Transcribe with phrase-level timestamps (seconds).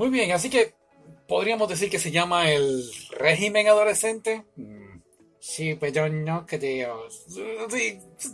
[0.00, 0.72] Muy bien, así que
[1.28, 4.46] podríamos decir que se llama el régimen adolescente.
[5.40, 7.06] Sí, pero no creo.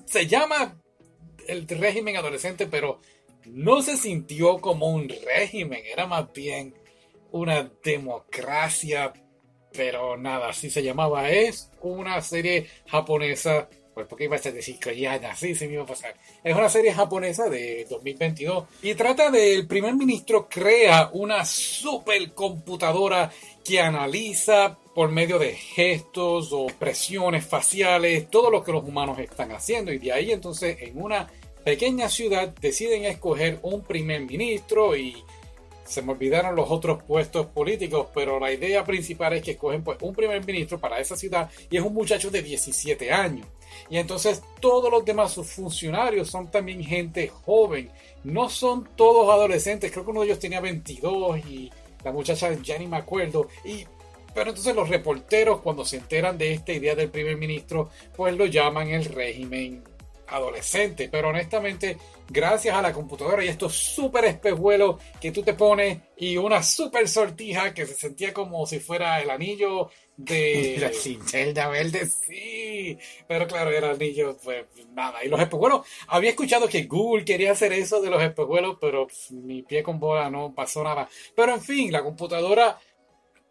[0.04, 0.80] Se llama
[1.48, 3.00] el régimen adolescente, pero
[3.46, 6.72] no se sintió como un régimen, era más bien
[7.32, 9.12] una democracia,
[9.72, 11.30] pero nada, así se llamaba.
[11.30, 15.84] Es una serie japonesa pues porque iba a decir que ya así se me iba
[15.84, 16.14] a pasar.
[16.44, 23.32] Es una serie japonesa de 2022 y trata del primer ministro crea una supercomputadora
[23.64, 29.52] que analiza por medio de gestos o presiones faciales todo lo que los humanos están
[29.52, 31.32] haciendo y de ahí entonces en una
[31.64, 35.24] pequeña ciudad deciden escoger un primer ministro y
[35.86, 39.98] se me olvidaron los otros puestos políticos, pero la idea principal es que escogen pues,
[40.00, 43.46] un primer ministro para esa ciudad y es un muchacho de 17 años.
[43.88, 47.90] Y entonces todos los demás sus funcionarios son también gente joven,
[48.24, 51.70] no son todos adolescentes, creo que uno de ellos tenía 22 y
[52.04, 53.48] la muchacha ya ni me acuerdo.
[53.64, 53.84] Y,
[54.34, 58.46] pero entonces los reporteros cuando se enteran de esta idea del primer ministro, pues lo
[58.46, 59.82] llaman el régimen
[60.28, 65.98] adolescente, pero honestamente, gracias a la computadora y estos súper espejuelos que tú te pones
[66.16, 71.68] y una súper sortija que se sentía como si fuera el anillo de la cincelda
[71.68, 72.06] verde.
[72.06, 75.24] Sí, pero claro, era anillo, pues nada.
[75.24, 79.62] Y los espejuelos, había escuchado que Google quería hacer eso de los espejuelos, pero mi
[79.62, 81.08] pie con bola no pasó nada.
[81.34, 82.78] Pero en fin, la computadora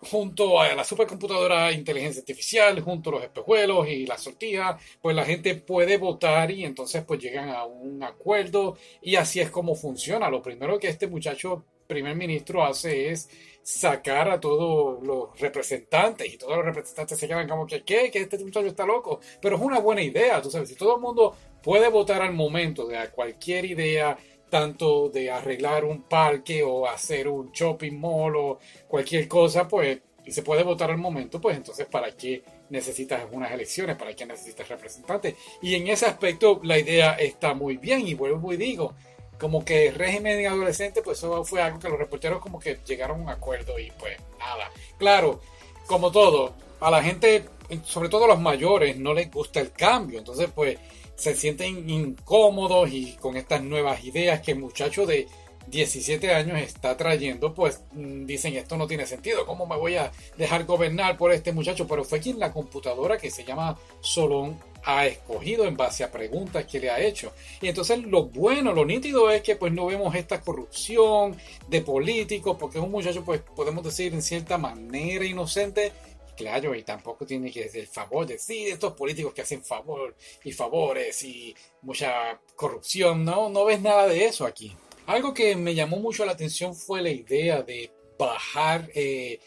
[0.09, 5.25] junto a la supercomputadora inteligencia artificial, junto a los espejuelos y la sortija, pues la
[5.25, 10.29] gente puede votar y entonces pues llegan a un acuerdo y así es como funciona.
[10.29, 13.29] Lo primero que este muchacho primer ministro hace es
[13.61, 18.11] sacar a todos los representantes y todos los representantes se quedan como que ¿qué?
[18.11, 21.01] que este muchacho está loco, pero es una buena idea, tú sabes, si todo el
[21.01, 24.17] mundo puede votar al momento de cualquier idea
[24.49, 30.31] tanto de arreglar un parque o hacer un shopping mall o cualquier cosa, pues, y
[30.31, 33.95] se puede votar al momento, pues entonces, ¿para qué necesitas unas elecciones?
[33.95, 35.35] ¿Para qué necesitas representantes?
[35.61, 38.95] Y en ese aspecto la idea está muy bien y vuelvo y digo,
[39.39, 43.23] como que régimen adolescente, pues eso fue algo que los reporteros como que llegaron a
[43.23, 44.71] un acuerdo y pues nada.
[44.97, 45.41] Claro,
[45.85, 47.45] como todo, a la gente,
[47.83, 50.77] sobre todo a los mayores, no les gusta el cambio, entonces pues
[51.15, 55.27] se sienten incómodos y con estas nuevas ideas que el muchacho de
[55.67, 60.11] 17 años está trayendo, pues mm, dicen esto no tiene sentido, ¿cómo me voy a
[60.37, 61.87] dejar gobernar por este muchacho?
[61.87, 66.65] Pero fue quien la computadora que se llama Solón ha escogido en base a preguntas
[66.65, 67.33] que le ha hecho.
[67.59, 71.35] Y entonces lo bueno, lo nítido es que pues no vemos esta corrupción
[71.67, 75.91] de políticos, porque es un muchacho pues podemos decir en cierta manera inocente
[76.35, 79.63] Claro, y tampoco tiene que ser el favor de sí, de estos políticos que hacen
[79.63, 83.23] favor y favores y mucha corrupción.
[83.23, 84.75] No, no ves nada de eso aquí.
[85.05, 89.39] Algo que me llamó mucho la atención fue la idea de bajar eh,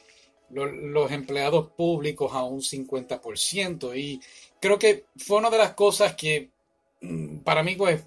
[0.50, 3.94] los empleados públicos a un 50%.
[3.94, 4.20] Y
[4.60, 6.48] creo que fue una de las cosas que
[7.02, 8.02] mm, para mí pues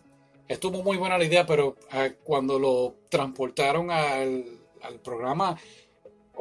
[0.48, 5.56] estuvo muy buena la idea, pero ah, cuando lo transportaron al programa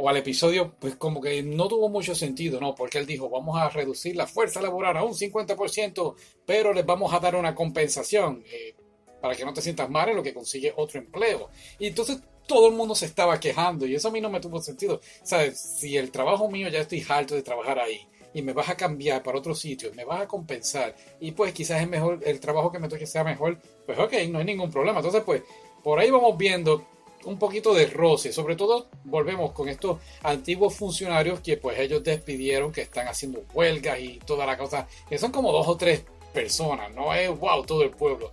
[0.01, 2.75] o al episodio, pues como que no tuvo mucho sentido, ¿no?
[2.75, 6.15] Porque él dijo, vamos a reducir la fuerza laboral a un 50%,
[6.47, 8.75] pero les vamos a dar una compensación eh,
[9.21, 11.51] para que no te sientas mal en lo que consigue otro empleo.
[11.79, 14.61] Y entonces todo el mundo se estaba quejando y eso a mí no me tuvo
[14.61, 15.01] sentido.
[15.23, 15.61] ¿Sabes?
[15.61, 18.01] Si el trabajo mío ya estoy harto de trabajar ahí
[18.33, 21.83] y me vas a cambiar para otro sitio, me vas a compensar y pues quizás
[21.83, 25.01] es mejor, el trabajo que me toque sea mejor, pues ok, no hay ningún problema.
[25.01, 25.43] Entonces pues
[25.83, 26.87] por ahí vamos viendo
[27.25, 32.73] un poquito de roce, sobre todo volvemos con estos antiguos funcionarios que pues ellos despidieron,
[32.73, 36.93] que están haciendo huelgas y toda la cosa, que son como dos o tres personas,
[36.95, 38.33] no es wow todo el pueblo.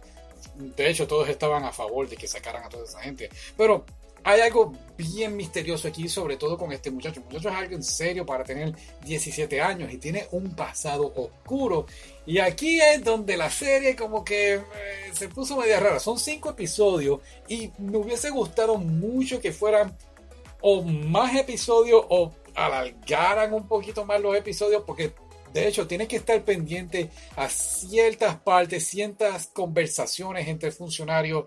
[0.55, 3.29] De hecho, todos estaban a favor de que sacaran a toda esa gente.
[3.55, 3.85] Pero
[4.23, 7.19] hay algo bien misterioso aquí, sobre todo con este muchacho.
[7.19, 8.73] El muchacho es algo en serio para tener
[9.05, 11.85] 17 años y tiene un pasado oscuro.
[12.25, 14.61] Y aquí es donde la serie como que eh,
[15.13, 15.99] se puso media rara.
[15.99, 19.95] Son cinco episodios y me hubiese gustado mucho que fueran
[20.61, 25.13] o más episodios o alargaran un poquito más los episodios porque
[25.57, 31.45] de hecho, tienes que estar pendiente a ciertas partes, ciertas conversaciones entre funcionarios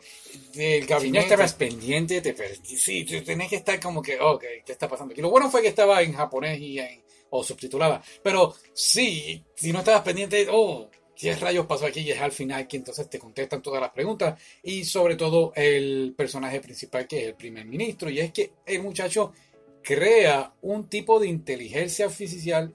[0.53, 1.01] del gabinete.
[1.01, 2.77] Si no estabas pendiente, te perdí.
[2.77, 5.23] Sí, tienes que estar como que, ok, ¿qué está pasando aquí?
[5.23, 8.03] Lo bueno fue que estaba en japonés y en, o subtitulada.
[8.21, 12.01] Pero sí, si no estabas pendiente, oh, ¿qué rayos pasó aquí?
[12.01, 14.41] Y es al final que entonces te contestan todas las preguntas.
[14.65, 18.11] Y sobre todo el personaje principal que es el primer ministro.
[18.11, 19.33] Y es que el muchacho
[19.83, 22.73] crea un tipo de inteligencia artificial,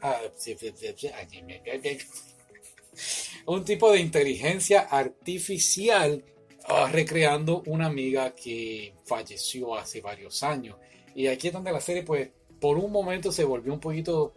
[3.45, 6.23] un tipo de inteligencia artificial
[6.65, 10.77] ah, recreando una amiga que falleció hace varios años.
[11.13, 12.29] Y aquí es donde la serie, pues,
[12.59, 14.33] por un momento se volvió un poquito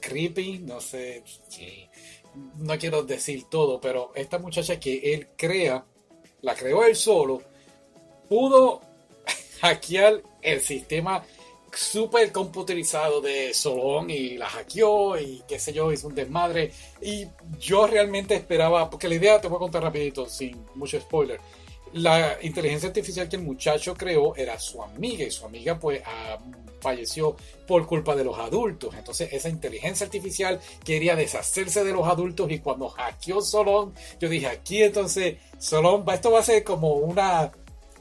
[0.00, 1.22] creepy, no sé,
[2.56, 5.84] no quiero decir todo, pero esta muchacha que él crea,
[6.42, 7.40] la creó él solo,
[8.28, 8.82] pudo
[9.60, 11.24] hackear el sistema
[11.76, 16.72] súper computerizado de Solón y la hackeó y qué sé yo, hizo un desmadre.
[17.00, 17.26] Y
[17.58, 21.40] yo realmente esperaba, porque la idea te voy a contar rapidito, sin mucho spoiler.
[21.92, 26.38] La inteligencia artificial que el muchacho creó era su amiga y su amiga pues ah,
[26.80, 27.36] falleció
[27.66, 28.94] por culpa de los adultos.
[28.96, 34.48] Entonces esa inteligencia artificial quería deshacerse de los adultos y cuando hackeó Solón, yo dije
[34.48, 37.52] aquí entonces Solón, esto va a ser como una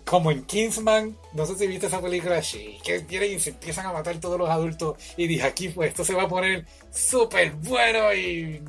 [0.05, 3.85] como en Kingsman, no sé si viste esa película, sí, que vienen y se empiezan
[3.85, 7.51] a matar todos los adultos y dije aquí pues esto se va a poner súper
[7.53, 8.61] bueno y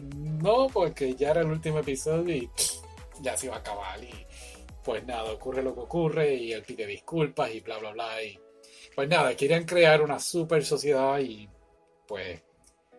[0.43, 2.51] no, porque ya era el último episodio y
[3.21, 4.27] ya se iba a acabar y
[4.85, 8.39] pues nada, ocurre lo que ocurre y él pide disculpas y bla bla bla y
[8.95, 11.49] pues nada, querían crear una super sociedad y
[12.07, 12.43] pues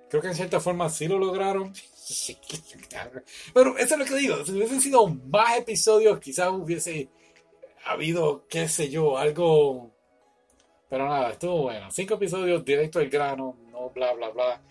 [0.09, 1.73] creo que en cierta forma sí lo lograron.
[3.53, 7.09] Pero eso es lo que digo, si hubiesen sido más episodios quizás hubiese
[7.85, 9.91] ha habido, qué sé yo, algo.
[10.89, 11.89] Pero nada, estuvo bueno.
[11.91, 14.61] Cinco episodios directo al grano, no bla, bla, bla.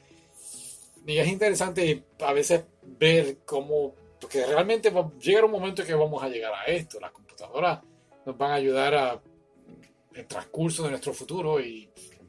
[1.07, 3.95] Y es interesante a veces ver cómo.
[4.21, 6.99] Porque realmente va a llegar un momento en que vamos a llegar a esto.
[6.99, 7.81] Las computadoras
[8.27, 9.23] nos van a ayudar a.
[10.15, 11.89] el transcurso de nuestro futuro y.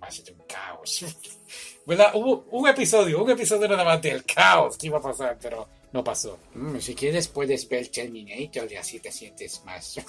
[0.09, 1.05] ser un caos.
[1.87, 2.11] ¿Verdad?
[2.15, 6.03] Hubo un episodio, un episodio nada más del caos que iba a pasar, pero no
[6.03, 6.37] pasó.
[6.53, 9.95] Mm, si quieres puedes ver Terminator y así te sientes más.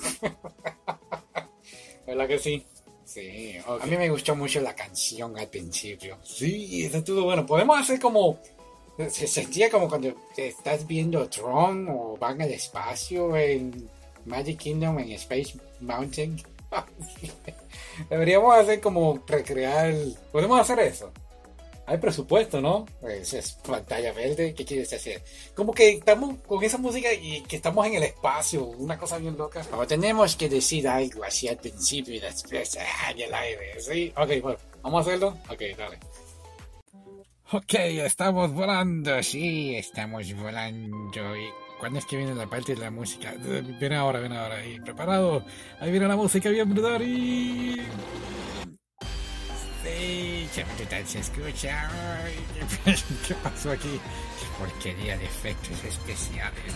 [2.07, 2.65] ¿Verdad que sí?
[3.05, 6.19] Sí, a mí me gustó mucho la canción al principio.
[6.25, 7.47] Sí, eso estuvo bueno.
[7.47, 8.39] Podemos hacer como.
[9.11, 13.89] Se sentía como cuando estás viendo Tron o van al espacio en
[14.25, 16.43] Magic Kingdom en Space Mountain.
[18.11, 19.95] Deberíamos hacer como recrear.
[20.33, 21.13] Podemos hacer eso
[21.87, 22.85] hay presupuesto, ¿no?
[23.01, 25.23] Pues es pantalla verde, ¿qué quieres hacer?
[25.55, 29.37] Como que estamos con esa música y que estamos en el espacio, una cosa bien
[29.39, 29.65] loca.
[29.73, 34.13] O tenemos que decir algo así al principio y después en el aire, ¿sí?
[34.17, 35.39] Ok, bueno, ¿vamos a hacerlo?
[35.49, 35.99] Ok, dale.
[37.53, 41.37] Ok, estamos volando, sí, estamos volando.
[41.37, 41.49] ¿Y
[41.79, 43.35] cuándo es que viene la parte de la música?
[43.79, 44.67] Viene ahora, viene ahora.
[44.67, 45.45] Y preparado.
[45.79, 47.81] Ahí viene la música bien brutal y...
[50.57, 51.91] Se escucha.
[53.29, 54.01] ¿Qué pasó aquí?
[54.41, 56.73] Qué porquería de efectos especiales.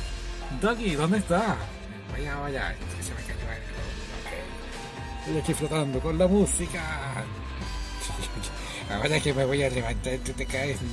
[0.60, 1.56] Doggy, ¿dónde está?
[2.12, 3.40] Vaya, vaya, se me cayó
[5.20, 7.24] Estoy aquí flotando con la música.
[8.90, 10.78] Ahora que me voy a levantar, tú te caes.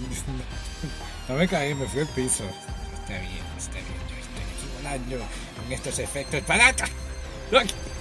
[1.28, 2.46] No me caí, me fui al piso.
[2.46, 4.00] Está bien, está bien.
[4.08, 5.18] Yo estoy aquí volando
[5.58, 6.90] con estos efectos baratos.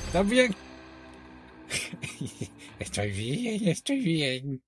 [0.06, 0.54] ¿Estás bien?
[2.78, 4.62] Estoy bien, estoy bien.